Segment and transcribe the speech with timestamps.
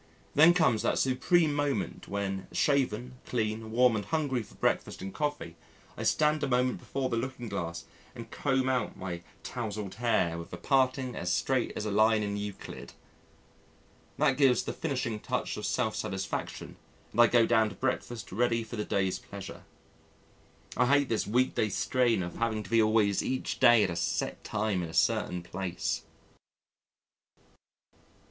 [0.33, 5.55] Then comes that supreme moment when, shaven, clean, warm and hungry for breakfast and coffee,
[5.95, 7.85] I stand a moment before the looking glass
[8.15, 12.35] and comb out my towzled hair with a parting as straight as a line in
[12.35, 12.93] Euclid.
[14.17, 16.77] That gives the finishing touch of self satisfaction,
[17.11, 19.65] and I go down to breakfast ready for the day's pleasure.
[20.75, 24.43] I hate this weekday strain of having to be always each day at a set
[24.43, 26.01] time in a certain place.